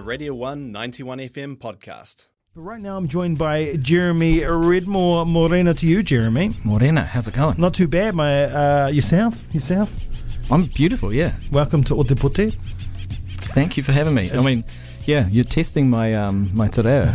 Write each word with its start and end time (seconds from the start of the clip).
a 0.00 0.02
Radio 0.02 0.32
1 0.32 0.72
91 0.72 1.18
FM 1.18 1.56
podcast. 1.58 2.28
Right 2.54 2.80
now, 2.80 2.96
I'm 2.96 3.06
joined 3.06 3.36
by 3.36 3.76
Jeremy 3.76 4.40
Redmore 4.40 5.26
Morena. 5.26 5.74
To 5.74 5.86
you, 5.86 6.02
Jeremy. 6.02 6.54
Morena, 6.64 7.04
how's 7.04 7.28
it 7.28 7.34
going? 7.34 7.60
Not 7.60 7.74
too 7.74 7.86
bad, 7.86 8.14
my 8.14 8.44
uh, 8.44 8.86
yourself. 8.88 9.36
Yourself. 9.52 9.92
I'm 10.50 10.64
beautiful, 10.64 11.12
yeah. 11.12 11.34
Welcome 11.52 11.84
to 11.84 11.94
Otepoti. 11.94 12.56
Thank 13.52 13.76
you 13.76 13.82
for 13.82 13.92
having 13.92 14.14
me. 14.14 14.30
I 14.32 14.40
mean, 14.40 14.64
yeah, 15.04 15.28
you're 15.28 15.44
testing 15.44 15.90
my 15.90 16.14
um 16.14 16.50
my 16.54 16.68
te 16.68 16.80
reo. 16.80 17.12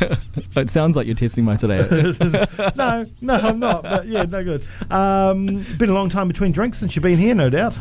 it 0.56 0.70
sounds 0.70 0.94
like 0.94 1.06
you're 1.06 1.16
testing 1.16 1.44
my 1.44 1.56
te 1.56 1.66
reo. 1.66 1.88
no, 2.76 3.04
no, 3.20 3.34
I'm 3.34 3.58
not. 3.58 3.82
But 3.82 4.06
yeah, 4.06 4.22
no 4.22 4.44
good. 4.44 4.64
Um, 4.92 5.64
been 5.76 5.90
a 5.90 5.94
long 5.94 6.08
time 6.08 6.28
between 6.28 6.52
drinks 6.52 6.78
since 6.78 6.94
you've 6.94 7.02
been 7.02 7.18
here, 7.18 7.34
no 7.34 7.50
doubt. 7.50 7.74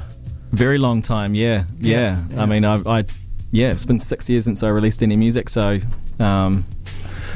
Very 0.51 0.79
long 0.79 1.03
time, 1.03 1.35
yeah, 1.35 1.65
yeah. 1.79 1.99
Yeah, 1.99 2.23
yeah. 2.31 2.41
I 2.41 2.45
mean, 2.47 2.65
I, 2.65 2.77
I, 2.99 3.05
yeah, 3.51 3.71
it's 3.71 3.85
been 3.85 3.99
six 3.99 4.29
years 4.29 4.43
since 4.45 4.63
I 4.63 4.69
released 4.69 5.01
any 5.03 5.15
music, 5.15 5.49
so 5.49 5.79
um, 6.19 6.65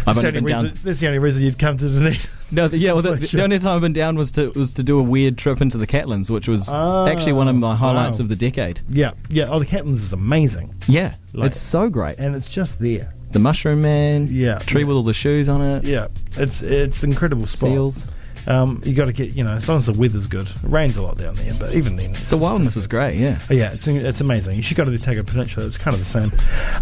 I've 0.08 0.18
only 0.18 0.32
been 0.32 0.44
reason, 0.46 0.66
down. 0.66 0.74
that's 0.84 1.00
the 1.00 1.08
only 1.08 1.20
reason 1.20 1.44
you'd 1.44 1.60
come 1.60 1.78
to 1.78 1.88
Dunedin. 1.90 2.20
No, 2.54 2.68
the, 2.68 2.78
yeah, 2.78 2.92
well, 2.92 3.02
the, 3.02 3.16
the 3.32 3.44
only 3.44 3.60
time 3.60 3.76
I've 3.76 3.82
been 3.82 3.94
down 3.94 4.18
was 4.18 4.32
to 4.34 4.50
was 4.52 4.74
to 4.74 4.84
do 4.84 5.00
a 5.00 5.04
weird 5.04 5.38
trip 5.38 5.62
into 5.62 5.78
the 5.78 5.88
Catlins, 5.88 6.30
which 6.30 6.48
was 6.50 6.68
Oh, 6.70 7.06
actually 7.08 7.32
one 7.34 7.48
of 7.48 7.56
my 7.56 7.76
highlights 7.76 8.20
wow. 8.20 8.24
of 8.24 8.30
the 8.30 8.36
decade. 8.36 8.82
yeah, 8.90 9.12
yeah. 9.30 9.46
Oh, 9.50 9.60
the 9.60 9.66
Catlins 9.66 9.98
is 10.00 10.12
amazing, 10.14 10.74
Yeah, 10.88 11.14
Like- 11.34 11.52
it's 11.52 11.62
so 11.62 11.90
great. 11.90 12.18
and 12.20 12.36
it's 12.36 12.50
just 12.50 12.80
there. 12.80 13.14
The 13.32 13.40
Mushroom 13.40 13.82
Man, 13.82 14.28
Yeah. 14.30 14.58
tree 14.60 14.84
with 14.84 14.98
all 14.98 15.04
the 15.04 15.14
shoes 15.14 15.48
on 15.48 15.62
it, 15.62 15.86
Yeah, 15.86 16.08
it's 16.36 16.62
it's 16.62 17.04
incredible 17.06 17.48
spot. 17.48 17.70
seals. 17.70 18.08
Um, 18.48 18.82
you 18.86 18.94
got 18.94 19.06
to 19.06 19.14
get 19.14 19.36
you 19.36 19.44
know 19.44 19.52
as 19.52 19.68
long 19.68 19.78
as 19.78 19.86
the 19.86 19.94
weather's 19.94 20.28
good. 20.28 20.48
It 20.48 20.56
rains 20.64 20.98
a 20.98 21.02
lot 21.02 21.18
down 21.18 21.36
there, 21.36 21.54
but 21.54 21.74
even 21.74 21.96
then, 21.96 22.12
it's 22.12 22.30
The 22.30 22.38
wildness 22.38 22.76
is 22.78 22.88
great, 22.88 23.18
yeah. 23.18 23.40
Oh, 23.50 23.54
yeah, 23.54 23.74
it's 23.74 23.88
it's 23.88 24.22
amazing. 24.22 24.56
You 24.58 24.64
should 24.64 24.78
go 24.78 24.86
to 24.86 24.92
the 24.92 24.98
Otago 24.98 25.24
Peninsula. 25.24 25.66
It's 25.66 25.78
kind 25.78 25.94
of 25.94 26.00
the 26.00 26.06
same. 26.06 26.32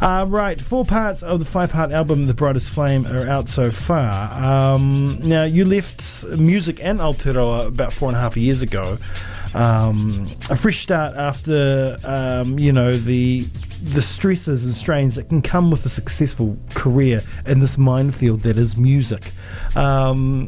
Uh, 0.01 0.25
right, 0.27 0.61
four 0.61 0.85
parts 0.85 1.23
of 1.23 1.39
the 1.39 1.45
five-part 1.45 1.91
album, 1.91 2.27
"The 2.27 2.33
Brightest 2.33 2.69
Flame," 2.69 3.05
are 3.07 3.27
out 3.27 3.49
so 3.49 3.71
far. 3.71 4.31
Um, 4.43 5.19
now, 5.21 5.43
you 5.43 5.65
left 5.65 6.23
music 6.23 6.79
and 6.81 6.99
Aotearoa 6.99 7.67
about 7.67 7.91
four 7.93 8.09
and 8.09 8.17
a 8.17 8.21
half 8.21 8.37
years 8.37 8.61
ago. 8.61 8.97
Um, 9.53 10.29
a 10.49 10.55
fresh 10.55 10.83
start 10.83 11.15
after 11.15 11.97
um, 12.03 12.59
you 12.59 12.71
know 12.71 12.93
the 12.93 13.47
the 13.81 14.01
stresses 14.01 14.65
and 14.65 14.75
strains 14.75 15.15
that 15.15 15.29
can 15.29 15.41
come 15.41 15.71
with 15.71 15.85
a 15.85 15.89
successful 15.89 16.57
career 16.75 17.23
in 17.45 17.59
this 17.59 17.77
minefield 17.77 18.43
that 18.43 18.57
is 18.57 18.75
music. 18.77 19.31
Um, 19.75 20.47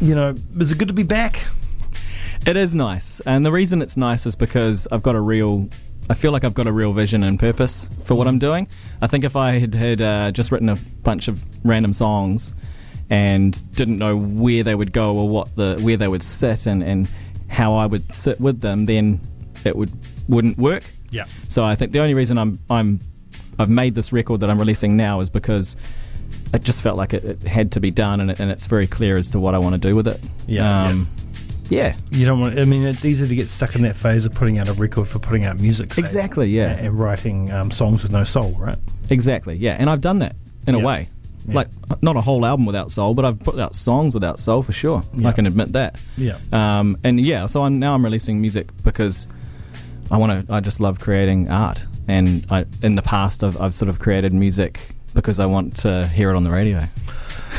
you 0.00 0.14
know, 0.14 0.34
is 0.58 0.72
it 0.72 0.78
good 0.78 0.88
to 0.88 0.94
be 0.94 1.02
back? 1.02 1.44
It 2.46 2.56
is 2.56 2.74
nice, 2.74 3.20
and 3.20 3.44
the 3.44 3.52
reason 3.52 3.80
it's 3.80 3.96
nice 3.96 4.26
is 4.26 4.36
because 4.36 4.86
I've 4.92 5.02
got 5.02 5.14
a 5.14 5.20
real. 5.20 5.68
I 6.10 6.14
feel 6.14 6.32
like 6.32 6.44
I've 6.44 6.52
got 6.52 6.66
a 6.66 6.72
real 6.72 6.92
vision 6.92 7.24
and 7.24 7.40
purpose 7.40 7.88
for 8.04 8.14
what 8.14 8.26
I'm 8.26 8.38
doing. 8.38 8.68
I 9.00 9.06
think 9.06 9.24
if 9.24 9.36
I 9.36 9.52
had 9.52 9.74
had 9.74 10.02
uh, 10.02 10.30
just 10.32 10.52
written 10.52 10.68
a 10.68 10.76
bunch 11.02 11.28
of 11.28 11.42
random 11.64 11.94
songs 11.94 12.52
and 13.08 13.72
didn't 13.72 13.96
know 13.96 14.16
where 14.16 14.62
they 14.62 14.74
would 14.74 14.92
go 14.92 15.16
or 15.16 15.28
what 15.28 15.56
the 15.56 15.78
where 15.82 15.96
they 15.96 16.08
would 16.08 16.22
sit 16.22 16.66
and, 16.66 16.82
and 16.82 17.08
how 17.48 17.74
I 17.74 17.86
would 17.86 18.14
sit 18.14 18.38
with 18.40 18.60
them, 18.60 18.84
then 18.84 19.20
it 19.64 19.74
would 19.74 19.90
wouldn't 20.28 20.58
work. 20.58 20.84
Yeah. 21.10 21.26
So 21.48 21.64
I 21.64 21.76
think 21.76 21.92
the 21.92 22.00
only 22.00 22.14
reason 22.14 22.36
I'm 22.36 22.58
I'm 22.68 23.00
I've 23.58 23.70
made 23.70 23.94
this 23.94 24.12
record 24.12 24.40
that 24.40 24.50
I'm 24.50 24.58
releasing 24.58 24.96
now 24.96 25.20
is 25.20 25.30
because 25.30 25.76
it 26.54 26.62
just 26.62 26.80
felt 26.82 26.96
like 26.96 27.12
it, 27.12 27.24
it 27.24 27.42
had 27.42 27.72
to 27.72 27.80
be 27.80 27.90
done, 27.90 28.20
and, 28.20 28.30
it, 28.30 28.40
and 28.40 28.50
it's 28.50 28.66
very 28.66 28.86
clear 28.86 29.16
as 29.18 29.28
to 29.30 29.40
what 29.40 29.54
I 29.54 29.58
want 29.58 29.74
to 29.74 29.88
do 29.88 29.94
with 29.96 30.06
it. 30.08 30.20
Yeah, 30.46 30.84
Um, 30.86 31.08
yeah. 31.68 31.96
You 32.10 32.24
don't 32.26 32.40
want. 32.40 32.58
I 32.58 32.64
mean, 32.64 32.82
it's 32.84 33.04
easy 33.04 33.26
to 33.26 33.34
get 33.34 33.48
stuck 33.48 33.74
in 33.74 33.82
that 33.82 33.96
phase 33.96 34.24
of 34.24 34.34
putting 34.34 34.58
out 34.58 34.68
a 34.68 34.72
record 34.74 35.08
for 35.08 35.18
putting 35.18 35.44
out 35.44 35.58
music. 35.60 35.92
say, 35.94 36.00
Exactly, 36.00 36.48
yeah. 36.48 36.70
and, 36.72 36.86
and 36.88 36.98
writing 36.98 37.50
um, 37.52 37.70
songs 37.70 38.02
with 38.02 38.12
no 38.12 38.24
soul, 38.24 38.52
right? 38.52 38.78
Exactly, 39.10 39.56
yeah, 39.56 39.76
and 39.78 39.88
I've 39.90 40.00
done 40.00 40.18
that 40.20 40.36
in 40.66 40.74
Yeah. 40.74 40.80
a 40.80 40.84
way. 40.84 41.08
Yeah. 41.46 41.54
Like 41.56 41.68
not 42.00 42.16
a 42.16 42.22
whole 42.22 42.46
album 42.46 42.64
without 42.64 42.90
soul, 42.90 43.12
but 43.12 43.26
I've 43.26 43.38
put 43.38 43.58
out 43.58 43.74
songs 43.74 44.14
without 44.14 44.40
soul 44.40 44.62
for 44.62 44.72
sure. 44.72 45.02
Yeah. 45.12 45.28
I 45.28 45.32
can 45.32 45.44
admit 45.46 45.72
that. 45.72 46.02
Yeah. 46.16 46.38
Um, 46.52 46.96
and 47.04 47.20
yeah, 47.22 47.46
so 47.48 47.62
I'm, 47.64 47.78
now 47.78 47.94
I'm 47.94 48.02
releasing 48.02 48.40
music 48.40 48.68
because 48.82 49.26
I 50.10 50.16
want 50.16 50.46
to. 50.46 50.52
I 50.54 50.60
just 50.60 50.80
love 50.80 51.00
creating 51.00 51.50
art, 51.50 51.82
and 52.08 52.46
I, 52.50 52.64
in 52.82 52.94
the 52.94 53.02
past 53.02 53.44
I've, 53.44 53.60
I've 53.60 53.74
sort 53.74 53.88
of 53.90 53.98
created 53.98 54.32
music 54.32 54.93
because 55.14 55.40
I 55.40 55.46
want 55.46 55.76
to 55.78 56.06
hear 56.08 56.30
it 56.30 56.36
on 56.36 56.44
the 56.44 56.50
radio. 56.50 56.86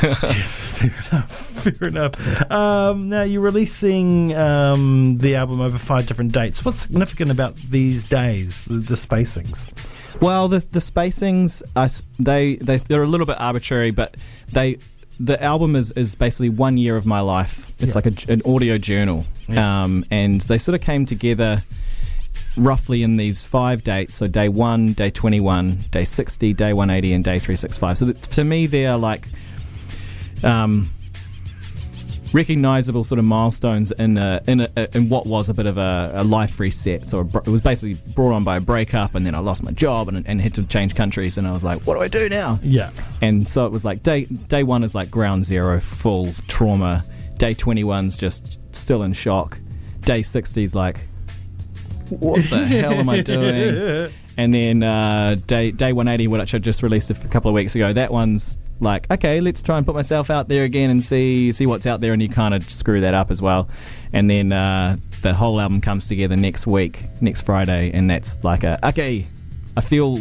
Fair 0.00 0.92
enough. 1.10 1.30
Fair 1.62 1.88
enough. 1.88 2.50
Um, 2.50 3.08
now 3.08 3.22
you're 3.22 3.40
releasing 3.40 4.34
um, 4.36 5.18
the 5.18 5.34
album 5.36 5.60
over 5.60 5.78
five 5.78 6.06
different 6.06 6.32
dates. 6.32 6.64
What's 6.64 6.80
significant 6.82 7.30
about 7.30 7.56
these 7.56 8.04
days? 8.04 8.64
The, 8.66 8.74
the 8.74 8.94
spacings. 8.94 9.66
Well, 10.20 10.48
the 10.48 10.60
the 10.72 10.78
spacings, 10.78 11.62
I 11.74 11.84
s 11.86 12.02
they 12.18 12.56
they 12.56 12.78
they're 12.78 13.02
a 13.02 13.06
little 13.06 13.26
bit 13.26 13.36
arbitrary, 13.40 13.90
but 13.90 14.16
they 14.52 14.78
the 15.18 15.42
album 15.42 15.76
is, 15.76 15.92
is 15.92 16.14
basically 16.14 16.50
one 16.50 16.76
year 16.78 16.96
of 16.96 17.06
my 17.06 17.20
life. 17.20 17.70
It's 17.78 17.88
Yeah. 17.92 17.94
like 17.98 18.06
a, 18.06 18.10
j- 18.12 18.32
an 18.32 18.42
audio 18.44 18.78
journal, 18.78 19.24
Yeah. 19.48 19.82
um, 19.84 20.04
and 20.10 20.40
they 20.42 20.58
sort 20.58 20.74
of 20.74 20.80
came 20.82 21.04
together 21.06 21.62
roughly 22.56 23.02
in 23.02 23.16
these 23.16 23.42
five 23.42 23.84
dates. 23.84 24.14
So 24.14 24.26
day 24.26 24.48
one, 24.48 24.92
day 24.92 25.10
twenty 25.10 25.40
one, 25.40 25.84
day 25.90 26.04
sixty, 26.04 26.52
day 26.52 26.72
one 26.72 26.90
eighty, 26.90 27.12
and 27.12 27.24
day 27.24 27.38
three 27.38 27.56
six 27.56 27.76
five. 27.76 27.98
So 27.98 28.06
that, 28.06 28.22
to 28.22 28.44
me, 28.44 28.66
they 28.66 28.86
are 28.86 28.98
like. 28.98 29.28
Um, 30.44 30.90
recognizable 32.32 33.02
sort 33.02 33.18
of 33.18 33.24
milestones 33.24 33.92
in 33.92 34.18
a, 34.18 34.42
in 34.46 34.60
a, 34.60 34.88
in 34.94 35.08
what 35.08 35.26
was 35.26 35.48
a 35.48 35.54
bit 35.54 35.64
of 35.64 35.78
a, 35.78 36.12
a 36.16 36.24
life 36.24 36.60
reset. 36.60 37.08
So 37.08 37.20
it 37.20 37.48
was 37.48 37.62
basically 37.62 37.94
brought 38.12 38.34
on 38.34 38.44
by 38.44 38.58
a 38.58 38.60
breakup, 38.60 39.14
and 39.14 39.24
then 39.24 39.34
I 39.34 39.38
lost 39.38 39.62
my 39.62 39.70
job 39.70 40.08
and, 40.08 40.26
and 40.26 40.42
had 40.42 40.52
to 40.54 40.64
change 40.64 40.94
countries, 40.94 41.38
and 41.38 41.48
I 41.48 41.52
was 41.52 41.64
like, 41.64 41.86
what 41.86 41.94
do 41.94 42.02
I 42.02 42.08
do 42.08 42.28
now? 42.28 42.58
Yeah. 42.62 42.90
And 43.22 43.48
so 43.48 43.64
it 43.64 43.72
was 43.72 43.84
like 43.84 44.02
day 44.02 44.24
day 44.24 44.64
one 44.64 44.84
is 44.84 44.94
like 44.94 45.10
ground 45.10 45.44
zero, 45.44 45.80
full 45.80 46.34
trauma. 46.46 47.04
Day 47.38 47.54
21's 47.54 48.16
just 48.16 48.58
still 48.72 49.02
in 49.02 49.12
shock. 49.12 49.58
Day 50.00 50.20
60's 50.20 50.74
like, 50.74 51.00
what 52.10 52.42
the 52.50 52.64
hell 52.66 52.92
am 52.94 53.08
I 53.08 53.20
doing? 53.22 54.12
And 54.38 54.52
then 54.52 54.82
uh, 54.82 55.36
day 55.46 55.70
day 55.70 55.92
180, 55.92 56.28
which 56.28 56.54
I 56.54 56.58
just 56.58 56.82
released 56.82 57.10
a 57.10 57.14
couple 57.14 57.48
of 57.48 57.54
weeks 57.54 57.74
ago, 57.74 57.92
that 57.92 58.10
one's 58.10 58.58
like, 58.80 59.10
okay, 59.10 59.40
let's 59.40 59.62
try 59.62 59.78
and 59.78 59.86
put 59.86 59.94
myself 59.94 60.28
out 60.28 60.48
there 60.48 60.64
again 60.64 60.90
and 60.90 61.02
see 61.02 61.52
see 61.52 61.66
what's 61.66 61.86
out 61.86 62.00
there, 62.00 62.12
and 62.12 62.20
you 62.20 62.28
kind 62.28 62.54
of 62.54 62.68
screw 62.68 63.00
that 63.00 63.14
up 63.14 63.30
as 63.30 63.40
well. 63.40 63.68
And 64.12 64.28
then 64.30 64.52
uh, 64.52 64.96
the 65.22 65.34
whole 65.34 65.60
album 65.60 65.80
comes 65.80 66.06
together 66.08 66.36
next 66.36 66.66
week, 66.66 67.00
next 67.20 67.42
Friday, 67.42 67.90
and 67.92 68.10
that's 68.10 68.36
like 68.44 68.64
a 68.64 68.78
okay, 68.88 69.26
I 69.76 69.80
feel 69.80 70.20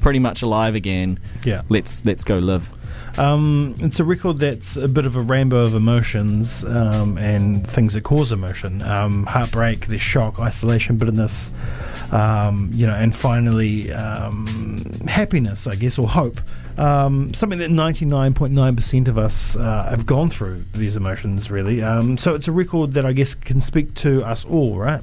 pretty 0.00 0.20
much 0.20 0.42
alive 0.42 0.74
again. 0.74 1.18
Yeah. 1.44 1.62
let's 1.68 2.04
let's 2.04 2.24
go 2.24 2.38
live. 2.38 2.68
Um, 3.18 3.74
it's 3.80 3.98
a 3.98 4.04
record 4.04 4.38
that's 4.38 4.76
a 4.76 4.86
bit 4.86 5.04
of 5.04 5.16
a 5.16 5.20
rainbow 5.20 5.64
of 5.64 5.74
emotions 5.74 6.62
um, 6.62 7.18
and 7.18 7.66
things 7.66 7.94
that 7.94 8.04
cause 8.04 8.30
emotion. 8.30 8.80
Um, 8.82 9.26
heartbreak, 9.26 9.88
there's 9.88 10.00
shock, 10.00 10.38
isolation, 10.38 10.98
bitterness, 10.98 11.50
um, 12.12 12.70
you 12.72 12.86
know, 12.86 12.94
and 12.94 13.14
finally 13.16 13.92
um, 13.92 14.46
happiness, 15.08 15.66
I 15.66 15.74
guess, 15.74 15.98
or 15.98 16.08
hope. 16.08 16.40
Um, 16.76 17.34
something 17.34 17.58
that 17.58 17.70
99.9% 17.70 19.08
of 19.08 19.18
us 19.18 19.56
uh, 19.56 19.88
have 19.90 20.06
gone 20.06 20.30
through 20.30 20.64
these 20.74 20.96
emotions, 20.96 21.50
really. 21.50 21.82
Um, 21.82 22.16
so 22.18 22.36
it's 22.36 22.46
a 22.46 22.52
record 22.52 22.92
that 22.92 23.04
I 23.04 23.12
guess 23.12 23.34
can 23.34 23.60
speak 23.60 23.94
to 23.94 24.22
us 24.22 24.44
all, 24.44 24.78
right? 24.78 25.02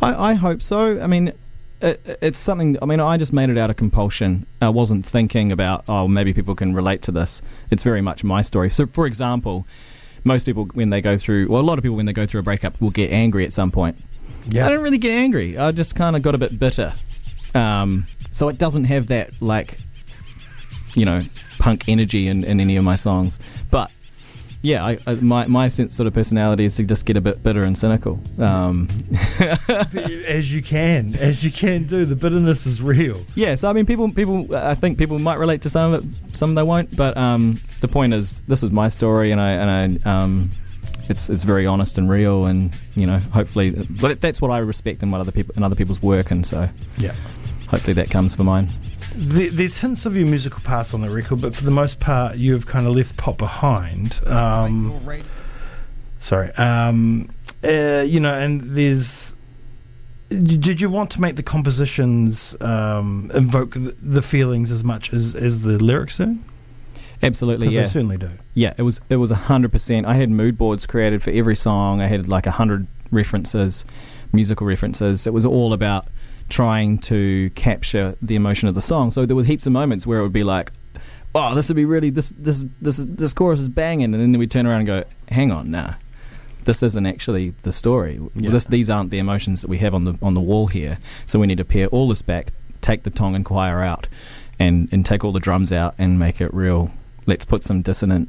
I, 0.00 0.30
I 0.30 0.34
hope 0.34 0.62
so. 0.62 0.98
I 1.00 1.06
mean, 1.06 1.34
it, 1.80 2.18
it's 2.22 2.38
something. 2.38 2.76
I 2.80 2.86
mean, 2.86 3.00
I 3.00 3.16
just 3.16 3.32
made 3.32 3.50
it 3.50 3.58
out 3.58 3.70
of 3.70 3.76
compulsion. 3.76 4.46
I 4.60 4.68
wasn't 4.68 5.04
thinking 5.04 5.52
about, 5.52 5.84
oh, 5.88 6.08
maybe 6.08 6.32
people 6.32 6.54
can 6.54 6.74
relate 6.74 7.02
to 7.02 7.12
this. 7.12 7.42
It's 7.70 7.82
very 7.82 8.00
much 8.00 8.24
my 8.24 8.42
story. 8.42 8.70
So, 8.70 8.86
for 8.86 9.06
example, 9.06 9.66
most 10.24 10.44
people 10.46 10.64
when 10.74 10.90
they 10.90 11.00
go 11.00 11.16
through, 11.16 11.48
well, 11.48 11.60
a 11.60 11.64
lot 11.64 11.78
of 11.78 11.82
people 11.82 11.96
when 11.96 12.06
they 12.06 12.12
go 12.12 12.26
through 12.26 12.40
a 12.40 12.42
breakup 12.42 12.80
will 12.80 12.90
get 12.90 13.10
angry 13.10 13.44
at 13.44 13.52
some 13.52 13.70
point. 13.70 13.96
Yeah. 14.48 14.66
I 14.66 14.70
don't 14.70 14.82
really 14.82 14.98
get 14.98 15.12
angry. 15.12 15.58
I 15.58 15.72
just 15.72 15.94
kind 15.94 16.16
of 16.16 16.22
got 16.22 16.34
a 16.34 16.38
bit 16.38 16.58
bitter. 16.58 16.94
Um, 17.54 18.06
so 18.32 18.48
it 18.48 18.58
doesn't 18.58 18.84
have 18.84 19.06
that 19.08 19.30
like, 19.40 19.78
you 20.94 21.04
know, 21.04 21.22
punk 21.58 21.88
energy 21.88 22.28
in, 22.28 22.44
in 22.44 22.60
any 22.60 22.76
of 22.76 22.84
my 22.84 22.96
songs. 22.96 23.38
But 23.70 23.90
yeah, 24.66 24.84
I, 24.84 24.98
I, 25.06 25.14
my 25.14 25.46
my 25.46 25.68
sense 25.68 25.94
sort 25.94 26.06
of 26.08 26.14
personality 26.14 26.64
is 26.64 26.74
to 26.76 26.82
just 26.82 27.04
get 27.06 27.16
a 27.16 27.20
bit 27.20 27.40
bitter 27.42 27.60
and 27.60 27.78
cynical. 27.78 28.18
Um, 28.40 28.88
as 30.26 30.52
you 30.52 30.62
can, 30.62 31.14
as 31.14 31.44
you 31.44 31.50
can 31.52 31.86
do. 31.86 32.04
The 32.04 32.16
bitterness 32.16 32.66
is 32.66 32.82
real. 32.82 33.24
Yeah, 33.34 33.54
so 33.54 33.68
I 33.68 33.72
mean, 33.72 33.86
people, 33.86 34.10
people, 34.12 34.54
I 34.54 34.74
think 34.74 34.98
people 34.98 35.18
might 35.18 35.38
relate 35.38 35.62
to 35.62 35.70
some 35.70 35.92
of 35.94 36.04
it, 36.04 36.36
some 36.36 36.54
they 36.56 36.62
won't. 36.64 36.94
But 36.96 37.16
um, 37.16 37.60
the 37.80 37.88
point 37.88 38.12
is, 38.14 38.42
this 38.48 38.62
was 38.62 38.72
my 38.72 38.88
story, 38.88 39.30
and 39.30 39.40
I, 39.40 39.50
and 39.52 40.02
I, 40.04 40.10
um, 40.10 40.50
it's, 41.08 41.28
it's 41.30 41.44
very 41.44 41.66
honest 41.66 41.98
and 41.98 42.10
real, 42.10 42.46
and 42.46 42.74
you 42.96 43.06
know, 43.06 43.18
hopefully, 43.18 43.70
but 43.70 44.20
that's 44.20 44.40
what 44.40 44.50
I 44.50 44.58
respect 44.58 45.02
in 45.02 45.10
what 45.12 45.20
other 45.20 45.32
people, 45.32 45.54
in 45.56 45.62
other 45.62 45.76
people's 45.76 46.02
work, 46.02 46.30
and 46.32 46.44
so 46.44 46.68
Yeah. 46.98 47.14
hopefully 47.68 47.94
that 47.94 48.10
comes 48.10 48.34
for 48.34 48.42
mine. 48.44 48.68
There- 49.16 49.50
There's 49.50 49.78
hints 49.78 50.06
of 50.06 50.16
your 50.16 50.26
musical 50.26 50.60
past 50.60 50.92
on 50.94 51.00
the 51.00 51.10
record, 51.10 51.40
but 51.40 51.54
for 51.54 51.64
the 51.64 51.70
most 51.70 52.00
part, 52.00 52.36
you've 52.36 52.66
kind 52.66 52.86
of 52.86 52.94
left 52.94 53.16
pop 53.16 53.38
behind. 53.38 54.20
Um, 54.26 55.00
sorry, 56.20 56.50
um, 56.52 57.30
uh, 57.64 58.04
you 58.06 58.20
know, 58.20 58.34
and 58.34 58.76
there's 58.76 59.32
did 60.28 60.80
you 60.80 60.90
want 60.90 61.10
to 61.12 61.20
make 61.20 61.36
the 61.36 61.42
compositions 61.42 62.56
um, 62.60 63.30
invoke 63.32 63.74
the, 63.74 63.94
the 64.02 64.22
feelings 64.22 64.72
as 64.72 64.82
much 64.82 65.12
as, 65.12 65.36
as 65.36 65.60
the 65.62 65.78
lyrics 65.78 66.16
do? 66.18 66.36
Absolutely, 67.22 67.68
yeah. 67.68 67.82
they 67.84 67.88
certainly 67.88 68.16
do. 68.16 68.30
Yeah, 68.54 68.74
it 68.76 68.82
was 68.82 69.00
it 69.08 69.16
was 69.16 69.30
hundred 69.30 69.72
percent. 69.72 70.04
I 70.04 70.14
had 70.14 70.28
mood 70.30 70.58
boards 70.58 70.84
created 70.84 71.22
for 71.22 71.30
every 71.30 71.56
song. 71.56 72.00
I 72.02 72.06
had 72.08 72.28
like 72.28 72.44
hundred 72.46 72.86
references, 73.10 73.84
musical 74.32 74.66
references. 74.66 75.26
It 75.26 75.32
was 75.32 75.46
all 75.46 75.72
about 75.72 76.06
trying 76.48 76.98
to 76.98 77.50
capture 77.54 78.16
the 78.22 78.36
emotion 78.36 78.68
of 78.68 78.74
the 78.74 78.80
song. 78.80 79.10
So 79.10 79.26
there 79.26 79.36
were 79.36 79.44
heaps 79.44 79.66
of 79.66 79.72
moments 79.72 80.06
where 80.06 80.20
it 80.20 80.22
would 80.22 80.32
be 80.32 80.44
like, 80.44 80.72
"Oh, 81.34 81.54
this 81.54 81.68
would 81.68 81.76
be 81.76 81.84
really 81.84 82.10
this 82.10 82.32
this 82.38 82.64
this 82.80 82.96
this 82.98 83.32
chorus 83.32 83.60
is 83.60 83.68
banging," 83.68 84.14
and 84.14 84.22
then 84.22 84.38
we'd 84.38 84.50
turn 84.50 84.66
around 84.66 84.80
and 84.80 84.86
go, 84.86 85.04
"Hang 85.28 85.50
on, 85.50 85.70
nah." 85.70 85.94
This 86.64 86.82
isn't 86.82 87.06
actually 87.06 87.54
the 87.62 87.72
story. 87.72 88.20
Yeah. 88.34 88.50
This, 88.50 88.64
these 88.64 88.90
aren't 88.90 89.12
the 89.12 89.18
emotions 89.18 89.60
that 89.60 89.68
we 89.68 89.78
have 89.78 89.94
on 89.94 90.04
the 90.04 90.18
on 90.20 90.34
the 90.34 90.40
wall 90.40 90.66
here. 90.66 90.98
So 91.24 91.38
we 91.38 91.46
need 91.46 91.58
to 91.58 91.64
pare 91.64 91.86
all 91.88 92.08
this 92.08 92.22
back, 92.22 92.52
take 92.80 93.04
the 93.04 93.10
Tongan 93.10 93.44
choir 93.44 93.82
out, 93.82 94.08
and 94.58 94.88
and 94.92 95.06
take 95.06 95.24
all 95.24 95.32
the 95.32 95.40
drums 95.40 95.72
out 95.72 95.94
and 95.98 96.18
make 96.18 96.40
it 96.40 96.52
real. 96.52 96.90
Let's 97.26 97.44
put 97.44 97.62
some 97.62 97.82
dissonant 97.82 98.28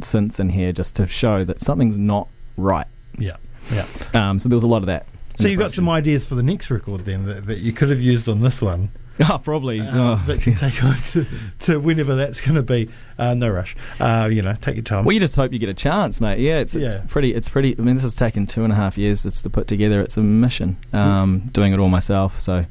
synths 0.00 0.38
in 0.38 0.50
here 0.50 0.72
just 0.72 0.94
to 0.96 1.06
show 1.06 1.44
that 1.44 1.60
something's 1.60 1.98
not 1.98 2.28
right. 2.56 2.86
Yeah, 3.18 3.36
yeah. 3.72 3.86
Um, 4.14 4.38
so 4.38 4.48
there 4.48 4.56
was 4.56 4.64
a 4.64 4.68
lot 4.68 4.82
of 4.82 4.86
that. 4.86 5.06
So 5.36 5.44
the 5.44 5.50
you 5.50 5.56
got 5.56 5.72
some 5.72 5.88
ideas 5.88 6.24
for 6.26 6.34
the 6.34 6.42
next 6.42 6.70
record 6.70 7.04
then 7.04 7.26
that, 7.26 7.46
that 7.46 7.58
you 7.58 7.72
could 7.72 7.90
have 7.90 8.00
used 8.00 8.28
on 8.28 8.40
this 8.40 8.60
one. 8.62 8.90
Oh, 9.20 9.38
probably. 9.44 9.80
Uh, 9.80 10.18
Oh. 10.26 10.36
can 10.38 10.54
take 10.56 10.82
on 10.84 10.94
to, 10.96 11.26
to 11.60 11.80
whenever 11.80 12.14
that's 12.16 12.40
going 12.40 12.56
to 12.56 12.62
be. 12.62 12.90
Uh, 13.18 13.32
no 13.34 13.48
rush. 13.48 13.74
Uh, 13.98 14.28
you 14.30 14.42
know, 14.42 14.54
take 14.60 14.74
your 14.76 14.82
time. 14.84 15.04
Well, 15.04 15.14
you 15.14 15.20
just 15.20 15.36
hope 15.36 15.52
you 15.52 15.58
get 15.58 15.68
a 15.70 15.74
chance, 15.74 16.20
mate. 16.20 16.38
Yeah, 16.38 16.58
it's 16.58 16.74
it's 16.74 16.92
Yeah. 16.92 17.00
pretty. 17.08 17.34
It's 17.34 17.48
pretty. 17.48 17.74
I 17.78 17.82
mean, 17.82 17.94
this 17.94 18.02
has 18.02 18.14
taken 18.14 18.46
two 18.46 18.62
and 18.64 18.72
a 18.72 18.76
half 18.76 18.98
years 18.98 19.22
just 19.22 19.42
to 19.44 19.50
put 19.50 19.68
together. 19.68 20.00
It's 20.02 20.16
a 20.18 20.20
mission. 20.22 20.76
Um, 20.92 21.48
doing 21.52 21.72
it 21.72 21.78
all 21.80 21.88
myself. 21.88 22.40
So, 22.40 22.66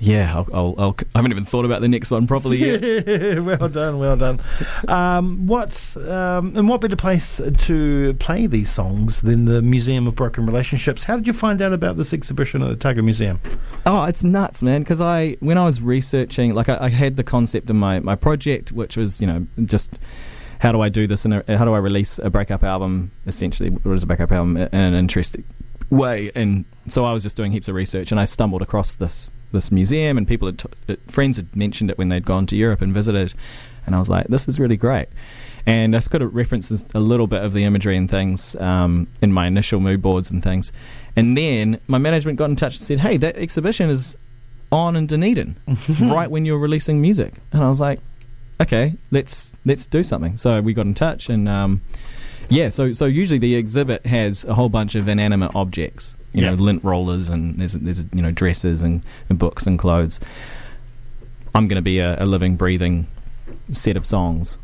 yeah, 0.00 0.34
I'll, 0.34 0.48
I'll, 0.52 0.74
I'll. 0.78 0.96
I 1.14 1.18
haven't 1.18 1.32
even 1.32 1.44
thought 1.44 1.66
about 1.66 1.82
the 1.82 1.88
next 1.88 2.10
one 2.10 2.26
properly 2.26 2.56
yet. 2.56 3.38
well 3.44 3.68
done, 3.68 3.98
well 3.98 4.16
done. 4.16 4.40
Um, 4.88 5.46
what's 5.46 5.94
um, 5.96 6.56
and 6.56 6.66
what 6.68 6.80
better 6.80 6.96
place 6.96 7.38
to 7.58 8.14
play 8.14 8.46
these 8.46 8.72
songs 8.72 9.20
than 9.20 9.44
the 9.44 9.60
Museum 9.60 10.06
of 10.06 10.14
Broken 10.16 10.46
Relationships? 10.46 11.04
How 11.04 11.16
did 11.16 11.26
you 11.26 11.34
find 11.34 11.60
out 11.60 11.74
about 11.74 11.98
this 11.98 12.14
exhibition 12.14 12.62
at 12.62 12.66
the 12.66 12.72
Otago 12.72 13.02
Museum? 13.02 13.40
Oh, 13.84 14.04
it's 14.04 14.24
nuts, 14.24 14.62
man! 14.62 14.82
Because 14.82 15.02
I, 15.02 15.36
when 15.40 15.58
I 15.58 15.66
was 15.66 15.82
researching, 15.82 16.54
like 16.54 16.70
I, 16.70 16.78
I 16.80 16.88
had 16.88 17.16
the 17.16 17.24
concept 17.24 17.68
of 17.68 17.76
my 17.76 18.00
my 18.00 18.16
project, 18.16 18.72
which 18.72 18.96
was 18.96 19.20
you 19.20 19.26
know 19.26 19.46
just 19.66 19.90
how 20.60 20.72
do 20.72 20.80
I 20.80 20.88
do 20.88 21.06
this 21.06 21.26
and 21.26 21.44
how 21.46 21.66
do 21.66 21.74
I 21.74 21.78
release 21.78 22.18
a 22.18 22.30
breakup 22.30 22.64
album? 22.64 23.10
Essentially, 23.26 23.68
what 23.68 23.94
is 23.94 24.02
a 24.02 24.06
breakup 24.06 24.32
album 24.32 24.56
in 24.56 24.68
an 24.72 24.94
interesting 24.94 25.44
way? 25.90 26.32
And 26.34 26.64
so 26.88 27.04
I 27.04 27.12
was 27.12 27.22
just 27.22 27.36
doing 27.36 27.52
heaps 27.52 27.68
of 27.68 27.74
research, 27.74 28.10
and 28.10 28.18
I 28.18 28.24
stumbled 28.24 28.62
across 28.62 28.94
this 28.94 29.28
this 29.52 29.72
museum, 29.72 30.18
and 30.18 30.26
people 30.26 30.46
had 30.48 30.58
t- 30.58 30.68
uh, 30.88 30.96
friends 31.08 31.36
had 31.36 31.54
mentioned 31.54 31.90
it 31.90 31.98
when 31.98 32.08
they'd 32.08 32.24
gone 32.24 32.46
to 32.46 32.56
Europe 32.56 32.80
and 32.80 32.92
visited, 32.92 33.34
and 33.86 33.94
I 33.94 33.98
was 33.98 34.08
like, 34.08 34.26
this 34.28 34.48
is 34.48 34.58
really 34.58 34.76
great. 34.76 35.08
And 35.66 35.94
I 35.94 35.98
sort 35.98 36.22
of 36.22 36.34
references 36.34 36.84
a 36.94 37.00
little 37.00 37.26
bit 37.26 37.42
of 37.42 37.52
the 37.52 37.64
imagery 37.64 37.96
and 37.96 38.10
things 38.10 38.56
um, 38.56 39.06
in 39.20 39.32
my 39.32 39.46
initial 39.46 39.78
mood 39.78 40.00
boards 40.00 40.30
and 40.30 40.42
things. 40.42 40.72
And 41.16 41.36
then 41.36 41.80
my 41.86 41.98
management 41.98 42.38
got 42.38 42.50
in 42.50 42.56
touch 42.56 42.76
and 42.76 42.86
said, 42.86 43.00
hey, 43.00 43.16
that 43.18 43.36
exhibition 43.36 43.90
is 43.90 44.16
on 44.72 44.96
in 44.96 45.06
Dunedin, 45.06 45.56
right 46.00 46.30
when 46.30 46.44
you're 46.44 46.58
releasing 46.58 47.00
music. 47.00 47.34
And 47.52 47.62
I 47.62 47.68
was 47.68 47.80
like, 47.80 48.00
okay, 48.60 48.94
let's 49.10 49.52
let's 49.64 49.86
do 49.86 50.02
something. 50.02 50.36
So 50.36 50.60
we 50.60 50.72
got 50.72 50.86
in 50.86 50.94
touch 50.94 51.28
and 51.28 51.48
um, 51.48 51.82
yeah, 52.48 52.68
so 52.68 52.92
so 52.92 53.06
usually 53.06 53.38
the 53.38 53.54
exhibit 53.54 54.04
has 54.06 54.44
a 54.44 54.54
whole 54.54 54.68
bunch 54.68 54.94
of 54.94 55.08
inanimate 55.08 55.54
objects, 55.54 56.14
you 56.32 56.42
know, 56.42 56.54
lint 56.54 56.84
rollers 56.84 57.28
and 57.28 57.58
there's 57.58 57.72
there's 57.72 58.04
you 58.12 58.22
know 58.22 58.30
dresses 58.30 58.82
and, 58.82 59.02
and 59.28 59.38
books 59.38 59.66
and 59.66 59.78
clothes. 59.78 60.20
I'm 61.54 61.66
going 61.66 61.76
to 61.76 61.82
be 61.82 61.98
a, 61.98 62.22
a 62.22 62.26
living, 62.26 62.56
breathing 62.56 63.08
set 63.72 63.96
of 63.96 64.06
songs 64.06 64.56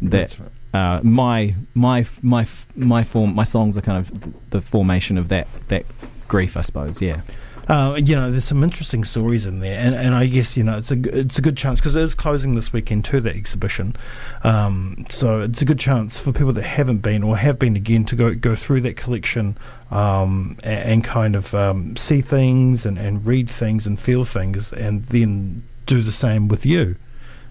that 0.00 0.38
right. 0.38 0.98
uh, 0.98 1.02
my 1.02 1.54
my 1.74 2.06
my 2.22 2.46
my 2.76 3.02
form 3.02 3.34
my 3.34 3.44
songs 3.44 3.76
are 3.76 3.80
kind 3.80 3.98
of 3.98 4.50
the 4.50 4.60
formation 4.60 5.18
of 5.18 5.28
that 5.28 5.48
that 5.68 5.84
grief, 6.28 6.56
I 6.56 6.62
suppose. 6.62 7.02
Yeah. 7.02 7.22
Uh, 7.68 8.00
you 8.02 8.14
know, 8.14 8.30
there's 8.30 8.46
some 8.46 8.64
interesting 8.64 9.04
stories 9.04 9.44
in 9.44 9.60
there, 9.60 9.78
and, 9.78 9.94
and 9.94 10.14
I 10.14 10.26
guess 10.26 10.56
you 10.56 10.64
know 10.64 10.78
it's 10.78 10.90
a 10.90 10.98
it's 11.18 11.38
a 11.38 11.42
good 11.42 11.56
chance 11.56 11.80
because 11.80 11.96
it 11.96 12.02
is 12.02 12.14
closing 12.14 12.54
this 12.54 12.72
weekend 12.72 13.04
to 13.06 13.20
the 13.20 13.28
exhibition, 13.28 13.94
um, 14.42 15.04
so 15.10 15.42
it's 15.42 15.60
a 15.60 15.66
good 15.66 15.78
chance 15.78 16.18
for 16.18 16.32
people 16.32 16.54
that 16.54 16.62
haven't 16.62 16.98
been 16.98 17.22
or 17.22 17.36
have 17.36 17.58
been 17.58 17.76
again 17.76 18.06
to 18.06 18.16
go 18.16 18.34
go 18.34 18.54
through 18.54 18.80
that 18.80 18.96
collection 18.96 19.58
um, 19.90 20.56
a- 20.64 20.66
and, 20.66 21.04
kind 21.04 21.36
of 21.36 21.54
um, 21.54 21.94
see 21.94 22.22
things 22.22 22.86
and, 22.86 22.96
and 22.96 23.26
read 23.26 23.50
things 23.50 23.86
and 23.86 24.00
feel 24.00 24.24
things, 24.24 24.72
and 24.72 25.04
then 25.06 25.62
do 25.84 26.02
the 26.02 26.12
same 26.12 26.48
with 26.48 26.64
you. 26.64 26.96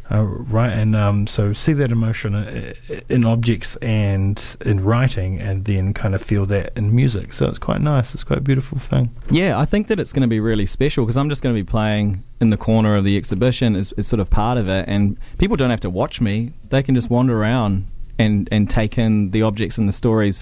Uh, 0.09 0.21
right, 0.23 0.71
and 0.71 0.95
um, 0.95 1.27
so 1.27 1.51
see 1.51 1.73
that 1.73 1.91
emotion 1.91 2.33
in, 2.33 3.01
in 3.09 3.25
objects 3.25 3.75
and 3.77 4.55
in 4.65 4.81
writing, 4.83 5.37
and 5.39 5.65
then 5.65 5.93
kind 5.93 6.15
of 6.15 6.21
feel 6.21 6.45
that 6.45 6.71
in 6.77 6.95
music. 6.95 7.33
So 7.33 7.47
it's 7.47 7.59
quite 7.59 7.81
nice. 7.81 8.13
It's 8.13 8.23
quite 8.23 8.39
a 8.39 8.41
beautiful 8.41 8.79
thing. 8.79 9.11
Yeah, 9.29 9.59
I 9.59 9.65
think 9.65 9.87
that 9.87 9.99
it's 9.99 10.13
going 10.13 10.21
to 10.21 10.27
be 10.29 10.39
really 10.39 10.65
special 10.65 11.03
because 11.03 11.17
I'm 11.17 11.27
just 11.27 11.41
going 11.41 11.53
to 11.53 11.61
be 11.61 11.65
playing 11.69 12.23
in 12.39 12.51
the 12.51 12.57
corner 12.57 12.95
of 12.95 13.03
the 13.03 13.17
exhibition 13.17 13.75
Is, 13.75 13.91
as 13.97 14.07
sort 14.07 14.21
of 14.21 14.29
part 14.29 14.57
of 14.57 14.69
it, 14.69 14.85
and 14.87 15.17
people 15.39 15.57
don't 15.57 15.71
have 15.71 15.81
to 15.81 15.89
watch 15.89 16.21
me; 16.21 16.53
they 16.69 16.81
can 16.83 16.95
just 16.95 17.09
wander 17.09 17.37
around 17.37 17.85
and 18.17 18.47
and 18.51 18.69
take 18.69 18.97
in 18.97 19.31
the 19.31 19.41
objects 19.41 19.77
and 19.77 19.89
the 19.89 19.93
stories 19.93 20.41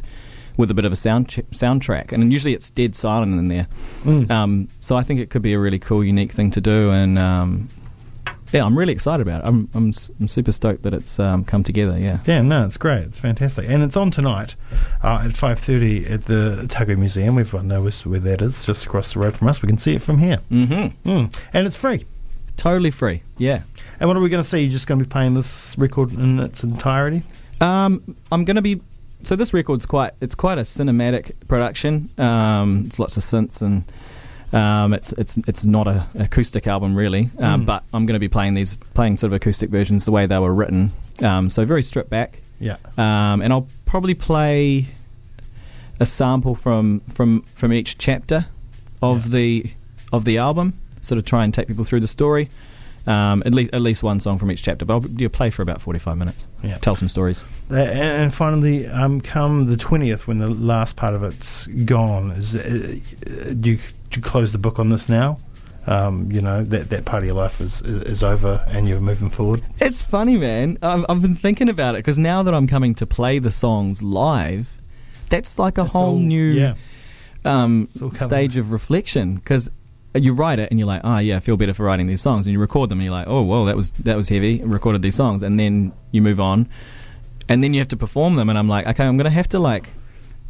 with 0.57 0.69
a 0.71 0.73
bit 0.75 0.85
of 0.85 0.93
a 0.93 0.95
sound 0.95 1.27
ch- 1.27 1.39
soundtrack. 1.51 2.11
And 2.11 2.31
usually 2.31 2.53
it's 2.53 2.69
dead 2.69 2.95
silent 2.95 3.37
in 3.39 3.47
there, 3.47 3.67
Mm. 4.05 4.29
um, 4.31 4.69
so 4.79 4.95
I 4.95 5.03
think 5.03 5.19
it 5.19 5.29
could 5.31 5.41
be 5.41 5.53
a 5.53 5.59
really 5.59 5.79
cool, 5.79 6.03
unique 6.03 6.31
thing 6.33 6.51
to 6.51 6.61
do. 6.61 6.91
And 6.91 7.17
um, 7.19 7.67
yeah, 8.55 8.65
I'm 8.65 8.77
really 8.77 8.93
excited 8.93 9.21
about 9.27 9.43
it. 9.43 9.47
I'm 9.47 9.69
I'm, 9.73 9.93
I'm 10.19 10.27
super 10.27 10.51
stoked 10.51 10.83
that 10.83 10.93
it's 10.93 11.19
um, 11.19 11.43
come 11.43 11.63
together. 11.63 11.97
Yeah. 11.99 12.19
Yeah, 12.25 12.41
no, 12.41 12.65
it's 12.65 12.77
great. 12.77 13.03
It's 13.03 13.19
fantastic, 13.19 13.69
and 13.69 13.83
it's 13.83 13.95
on 13.97 14.11
tonight 14.11 14.55
uh, 15.03 15.23
at 15.25 15.33
five 15.33 15.59
thirty 15.59 16.05
at 16.07 16.25
the 16.25 16.61
Otago 16.63 16.95
Museum. 16.95 17.37
Everyone 17.37 17.67
knows 17.67 18.05
where 18.05 18.19
that 18.21 18.41
is, 18.41 18.65
just 18.65 18.85
across 18.85 19.13
the 19.13 19.19
road 19.19 19.35
from 19.35 19.47
us. 19.49 19.61
We 19.61 19.67
can 19.67 19.77
see 19.77 19.95
it 19.95 20.01
from 20.01 20.17
here, 20.17 20.39
Mm-hmm. 20.51 21.09
mm. 21.09 21.35
and 21.53 21.67
it's 21.67 21.75
free. 21.75 22.05
Totally 22.57 22.91
free. 22.91 23.21
Yeah. 23.37 23.63
And 23.99 24.07
what 24.07 24.15
are 24.15 24.21
we 24.21 24.29
going 24.29 24.41
to 24.41 24.47
see? 24.49 24.61
You're 24.61 24.71
just 24.71 24.87
going 24.87 24.99
to 24.99 25.05
be 25.05 25.09
playing 25.09 25.33
this 25.33 25.77
record 25.77 26.13
in 26.13 26.39
its 26.39 26.63
entirety? 26.63 27.23
Um, 27.59 28.15
I'm 28.31 28.45
going 28.45 28.55
to 28.55 28.61
be. 28.61 28.81
So 29.23 29.35
this 29.35 29.53
record's 29.53 29.85
quite. 29.85 30.13
It's 30.21 30.35
quite 30.35 30.57
a 30.57 30.61
cinematic 30.61 31.33
production. 31.49 32.09
Um, 32.17 32.85
it's 32.87 32.97
lots 32.99 33.17
of 33.17 33.23
synths 33.23 33.61
and. 33.61 33.83
Um, 34.53 34.93
it's 34.93 35.11
it's 35.13 35.37
it's 35.47 35.65
not 35.65 35.87
a 35.87 36.07
acoustic 36.15 36.67
album 36.67 36.95
really, 36.95 37.29
um, 37.39 37.63
Mm. 37.63 37.65
but 37.65 37.83
I'm 37.93 38.05
going 38.05 38.13
to 38.15 38.19
be 38.19 38.27
playing 38.29 38.53
these 38.53 38.77
playing 38.93 39.17
sort 39.17 39.31
of 39.33 39.35
acoustic 39.35 39.69
versions 39.69 40.05
the 40.05 40.11
way 40.11 40.25
they 40.27 40.37
were 40.39 40.53
written. 40.53 40.91
Um, 41.21 41.49
so 41.49 41.65
very 41.65 41.81
stripped 41.83 42.09
back, 42.09 42.41
Yeah. 42.59 42.77
um, 42.97 43.41
and 43.41 43.51
I'll 43.51 43.67
probably 43.85 44.13
play 44.13 44.87
a 45.99 46.05
sample 46.05 46.55
from 46.55 47.01
from 47.13 47.43
from 47.55 47.73
each 47.73 47.97
chapter 47.97 48.45
of 49.01 49.25
Yeah. 49.25 49.31
the 49.31 49.71
of 50.13 50.25
the 50.25 50.37
album. 50.37 50.73
Sort 51.01 51.17
of 51.19 51.25
try 51.25 51.43
and 51.43 51.53
take 51.53 51.67
people 51.67 51.83
through 51.83 51.99
the 52.01 52.07
story. 52.07 52.49
Um, 53.07 53.43
at 53.45 53.53
least 53.53 53.71
at 53.73 53.81
least 53.81 54.01
one 54.01 54.19
song 54.19 54.39
from 54.39 54.49
each 54.51 54.63
chapter, 54.63 54.83
but 54.83 54.93
I'll 54.95 54.99
do 55.01 55.29
play 55.29 55.51
for 55.51 55.61
about 55.61 55.79
45 55.79 56.17
minutes. 56.17 56.47
Yeah. 56.63 56.77
Tell 56.79 56.95
some 56.95 57.07
stories. 57.07 57.43
Uh, 57.69 57.75
and, 57.75 58.23
and 58.23 58.33
finally, 58.33 58.87
um, 58.87 59.21
come 59.21 59.67
the 59.67 59.77
twentieth, 59.77 60.27
when 60.27 60.39
the 60.39 60.49
last 60.49 60.95
part 60.95 61.13
of 61.13 61.23
it's 61.23 61.67
gone, 61.67 62.31
is 62.31 62.55
uh, 62.55 62.97
do 63.59 63.71
you, 63.73 63.79
you 64.15 64.21
close 64.21 64.51
the 64.51 64.57
book 64.57 64.79
on 64.79 64.89
this 64.89 65.07
now? 65.09 65.37
Um, 65.87 66.31
you 66.31 66.41
know 66.41 66.63
that 66.63 66.89
that 66.89 67.05
part 67.05 67.21
of 67.21 67.27
your 67.27 67.35
life 67.35 67.61
is, 67.61 67.79
is 67.81 68.01
is 68.03 68.23
over, 68.23 68.63
and 68.69 68.87
you're 68.87 68.99
moving 68.99 69.29
forward. 69.29 69.61
It's 69.79 70.01
funny, 70.01 70.35
man. 70.37 70.79
I've, 70.81 71.05
I've 71.07 71.21
been 71.21 71.35
thinking 71.35 71.69
about 71.69 71.93
it 71.95 71.99
because 71.99 72.17
now 72.17 72.41
that 72.43 72.53
I'm 72.55 72.67
coming 72.67 72.95
to 72.95 73.05
play 73.05 73.37
the 73.37 73.51
songs 73.51 74.01
live, 74.01 74.67
that's 75.29 75.59
like 75.59 75.77
a 75.77 75.83
It's 75.83 75.91
whole 75.91 76.05
all- 76.13 76.17
new 76.19 76.51
yeah. 76.53 76.73
um, 77.45 77.87
It's 77.93 78.01
all 78.01 78.09
coming. 78.09 78.29
stage 78.29 78.57
of 78.57 78.71
reflection. 78.71 79.35
Because 79.35 79.69
you 80.15 80.33
write 80.33 80.57
it 80.57 80.71
and 80.71 80.79
you're 80.79 80.87
like, 80.87 81.01
oh 81.03 81.17
yeah, 81.19 81.35
I 81.37 81.39
feel 81.39 81.55
better 81.57 81.73
for 81.75 81.83
writing 81.83 82.07
these 82.07 82.21
songs, 82.21 82.47
and 82.47 82.53
you 82.53 82.59
record 82.59 82.89
them 82.89 82.99
and 82.99 83.05
you're 83.05 83.13
like, 83.13 83.27
oh 83.27 83.43
whoa, 83.43 83.65
that 83.65 83.75
was 83.75 83.91
that 83.91 84.17
was 84.17 84.27
heavy. 84.29 84.61
I 84.61 84.65
recorded 84.65 85.03
these 85.03 85.15
songs, 85.15 85.43
and 85.43 85.59
then 85.59 85.91
you 86.11 86.21
move 86.23 86.39
on, 86.39 86.67
and 87.47 87.63
then 87.63 87.75
you 87.75 87.79
have 87.79 87.89
to 87.89 87.97
perform 87.97 88.37
them, 88.37 88.49
and 88.49 88.57
I'm 88.57 88.67
like, 88.67 88.87
okay, 88.87 89.03
I'm 89.05 89.17
gonna 89.17 89.29
have 89.29 89.49
to 89.49 89.59
like 89.59 89.89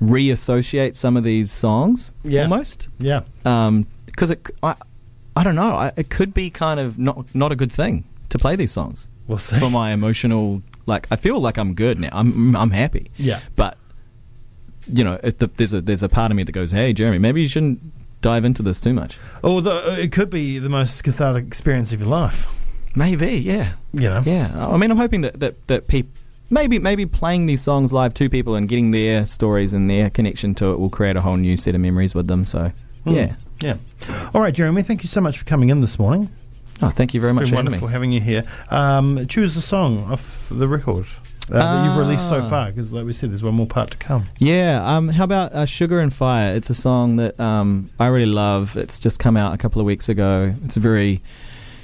reassociate 0.02 0.96
some 0.96 1.18
of 1.18 1.24
these 1.24 1.52
songs 1.52 2.12
Yeah. 2.24 2.44
almost 2.44 2.90
Yeah. 3.00 3.22
because 4.06 4.30
it 4.30 4.46
I, 4.62 4.76
I 5.36 5.44
don't 5.44 5.56
know 5.56 5.72
I, 5.74 5.92
it 5.96 6.10
could 6.10 6.34
be 6.34 6.50
kind 6.50 6.80
of 6.80 6.98
not 7.00 7.34
not 7.34 7.52
a 7.52 7.56
good 7.56 7.72
thing 7.72 8.04
to 8.30 8.38
play 8.38 8.56
these 8.56 8.72
songs 8.72 9.08
We'll 9.28 9.38
see. 9.40 9.58
for 9.58 9.70
my 9.72 9.92
emotional 9.92 10.62
like 10.86 11.08
I 11.12 11.16
feel 11.16 11.40
like 11.40 11.58
I'm 11.58 11.74
good 11.74 11.98
now 12.00 12.10
I'm 12.12 12.56
I'm 12.56 12.72
happy 12.72 13.10
Yeah. 13.18 13.40
but 13.56 13.78
you 14.88 15.04
know 15.04 15.18
the, 15.18 15.50
there's 15.56 15.74
a 15.74 15.82
there's 15.82 16.04
a 16.04 16.10
part 16.10 16.32
of 16.32 16.36
me 16.38 16.44
that 16.44 16.52
goes 16.52 16.72
hey 16.72 16.94
Jeremy 16.94 17.18
maybe 17.18 17.42
you 17.42 17.48
shouldn't 17.50 17.80
dive 18.22 18.44
into 18.46 18.62
this 18.64 18.80
too 18.80 18.94
much 18.94 19.18
Although 19.44 19.92
uh, 19.92 19.96
it 19.96 20.12
could 20.12 20.30
be 20.30 20.60
the 20.60 20.70
most 20.70 21.04
cathartic 21.04 21.46
experience 21.48 21.94
of 21.94 22.00
your 22.02 22.10
life. 22.10 22.48
maybe 22.96 23.38
yeah 23.38 23.74
You 23.94 24.02
know. 24.10 24.22
yeah 24.26 24.68
I 24.68 24.78
mean 24.78 24.92
I'm 24.92 24.98
hoping 24.98 25.22
that 25.22 25.40
that 25.40 25.68
that 25.68 25.88
people 25.88 26.12
maybe 26.50 26.80
maybe 26.80 27.06
playing 27.06 27.46
these 27.48 27.62
songs 27.62 27.92
live 27.94 28.14
to 28.16 28.30
people 28.30 28.56
and 28.56 28.68
getting 28.70 28.92
their 28.92 29.26
stories 29.26 29.74
and 29.74 29.90
their 29.90 30.10
connection 30.10 30.54
to 30.56 30.72
it 30.72 30.80
will 30.80 30.90
create 30.90 31.16
a 31.16 31.22
whole 31.22 31.38
new 31.38 31.58
set 31.58 31.74
of 31.76 31.82
memories 31.82 32.14
with 32.16 32.28
them 32.28 32.46
so 32.46 32.72
Hmm. 33.06 33.14
yeah 33.14 33.36
Yeah. 33.62 33.78
All 34.34 34.42
right, 34.42 34.54
Jeremy, 34.54 34.82
thank 34.82 35.02
you 35.04 35.08
so 35.10 35.22
much 35.22 35.38
for 35.40 35.46
coming 35.46 35.70
in 35.70 35.80
this 35.82 35.98
morning. 35.98 36.30
Oh, 36.82 36.90
thank 36.90 37.14
you 37.14 37.22
very 37.22 37.32
It's 37.32 37.36
much 37.36 37.44
been 37.46 37.52
for 37.52 37.56
having 37.56 37.66
wonderful 37.72 37.88
me. 37.88 37.92
having 37.94 38.12
you 38.12 38.20
here. 38.20 38.44
Um, 38.70 39.28
choose 39.28 39.56
a 39.56 39.62
song 39.62 40.12
off 40.12 40.48
the 40.52 40.68
record 40.68 41.06
uh, 41.50 41.54
that 41.60 41.86
you've 41.86 41.98
released 41.98 42.28
so 42.28 42.42
Ah. 42.42 42.50
far, 42.50 42.72
because 42.72 42.92
like 42.92 43.06
we 43.06 43.14
said, 43.14 43.32
there's 43.32 43.44
one 43.44 43.54
more 43.54 43.66
part 43.68 43.92
to 43.92 43.98
come. 43.98 44.26
Yeah, 44.40 44.84
um, 44.86 45.08
how 45.08 45.24
about 45.24 45.54
uh, 45.54 45.66
Sugar 45.66 46.02
and 46.02 46.14
Fire? 46.14 46.54
It's 46.54 46.70
a 46.70 46.74
song 46.74 47.16
that 47.16 47.40
um, 47.40 47.90
I 47.98 48.08
really 48.08 48.26
love. 48.26 48.76
It's 48.76 49.00
just 49.00 49.20
come 49.20 49.38
out 49.38 49.54
a 49.54 49.58
couple 49.58 49.80
of 49.80 49.86
weeks 49.86 50.10
ago. 50.10 50.54
It's 50.66 50.76
very, 50.76 51.22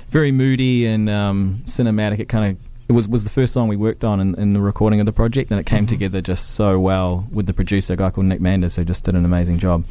very 0.10 0.32
moody 0.34 0.86
and 0.86 1.10
um, 1.10 1.62
cinematic. 1.66 2.20
It 2.20 2.28
kind 2.28 2.52
of 2.52 2.58
it 2.92 2.94
was 2.94 3.08
was 3.08 3.24
the 3.24 3.30
first 3.30 3.54
song 3.54 3.70
we 3.70 3.78
worked 3.78 4.04
on 4.04 4.20
in, 4.20 4.36
in 4.36 4.52
the 4.52 4.60
recording 4.60 5.00
of 5.00 5.06
the 5.06 5.14
project, 5.14 5.50
and 5.50 5.58
it 5.58 5.66
came 5.66 5.86
together 5.86 6.20
just 6.20 6.52
so 6.52 6.78
well 6.78 7.26
with 7.32 7.46
the 7.48 7.54
producer, 7.54 7.94
a 7.94 7.96
guy 7.96 8.10
called 8.10 8.28
Nick 8.28 8.42
Manders, 8.42 8.76
who 8.76 8.84
just 8.84 9.06
did 9.06 9.16
an 9.16 9.24
amazing 9.24 9.60
job. 9.60 9.86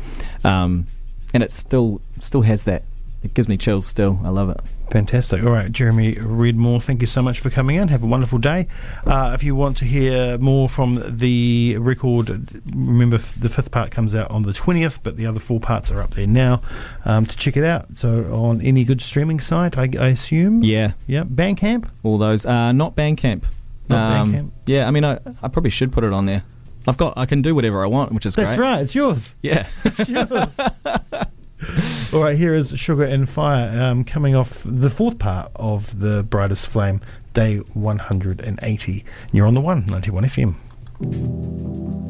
Um, 0.45 0.87
and 1.33 1.43
it 1.43 1.51
still 1.51 2.03
still 2.21 2.43
has 2.43 2.65
that. 2.65 2.83
It 3.23 3.33
gives 3.33 3.49
me 3.49 3.57
chills. 3.57 3.87
Still, 3.87 4.21
I 4.23 4.29
love 4.29 4.51
it. 4.51 4.61
Fantastic. 4.91 5.45
All 5.45 5.53
right, 5.53 5.71
Jeremy 5.71 6.15
Redmore, 6.17 6.83
thank 6.83 7.01
you 7.01 7.07
so 7.07 7.23
much 7.23 7.39
for 7.39 7.49
coming 7.49 7.77
in. 7.77 7.87
Have 7.89 8.03
a 8.03 8.07
wonderful 8.07 8.39
day. 8.39 8.67
Uh, 9.07 9.31
if 9.35 9.45
you 9.45 9.55
want 9.55 9.77
to 9.77 9.85
hear 9.85 10.37
more 10.39 10.69
from 10.69 11.01
the 11.17 11.77
record, 11.79 12.29
remember 12.75 13.17
f- 13.17 13.35
the 13.37 13.49
fifth 13.49 13.71
part 13.71 13.93
comes 13.93 14.17
out 14.17 14.29
on 14.33 14.43
the 14.43 14.51
20th, 14.53 14.99
but 15.05 15.17
the 15.17 15.27
other 15.27 15.39
four 15.39 15.61
parts 15.61 15.93
are 15.93 16.01
up 16.01 16.15
there 16.15 16.27
now 16.27 16.61
um, 17.05 17.25
to 17.25 17.37
check 17.37 17.57
it 17.57 17.63
out. 17.63 17.87
So 17.97 18.25
on 18.35 18.61
any 18.63 18.83
good 18.83 19.01
streaming 19.01 19.39
site, 19.39 19.79
I, 19.79 19.89
I 19.97 20.09
assume? 20.09 20.65
Yeah, 20.65 20.93
Yeah, 21.07 21.23
Bandcamp? 21.23 21.89
all 22.03 22.19
those. 22.19 22.45
Uh, 22.45 22.73
not 22.73 22.97
Bandcamp. 22.97 23.45
Not 23.89 24.13
Um, 24.21 24.33
Bandcamp? 24.35 24.51
Yeah, 24.67 24.89
I 24.89 24.91
mean, 24.91 25.05
I, 25.05 25.19
I 25.41 25.47
probably 25.49 25.71
should 25.71 25.93
put 25.93 26.03
it 26.03 26.13
on 26.13 26.27
there. 26.27 26.43
I've 26.89 26.97
got, 26.97 27.15
I 27.17 27.27
can 27.27 27.43
do 27.43 27.55
whatever 27.55 27.85
I 27.85 27.87
want, 27.87 28.11
which 28.13 28.27
is 28.27 28.35
That's 28.35 28.57
great. 28.57 28.57
That's 28.57 28.61
right, 28.61 28.83
it's 28.83 28.95
yours. 28.97 29.37
Yeah. 29.43 29.69
It's 29.85 30.09
yours. 30.09 30.29
All 32.13 32.23
right, 32.23 32.37
here 32.37 32.55
is 32.55 32.79
Sugar 32.79 33.05
and 33.05 33.29
Fire 33.29 33.71
um, 33.81 34.05
coming 34.05 34.35
off 34.35 34.63
the 34.65 34.91
fourth 34.91 35.19
part 35.19 35.51
of 35.57 36.01
The 36.01 36.23
Brightest 36.23 36.67
Flame, 36.67 37.01
day 37.35 37.59
180. 37.59 39.05
You're 39.33 39.47
on 39.47 39.55
the 39.55 39.61
one, 39.61 39.87
91 39.87 40.25
FM. 40.25 42.10